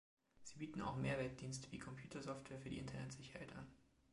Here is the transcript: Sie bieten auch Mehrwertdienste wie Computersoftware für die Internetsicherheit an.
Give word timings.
Sie 0.41 0.57
bieten 0.57 0.81
auch 0.81 0.95
Mehrwertdienste 0.95 1.71
wie 1.71 1.77
Computersoftware 1.77 2.57
für 2.57 2.71
die 2.71 2.79
Internetsicherheit 2.79 3.55
an. 3.55 3.67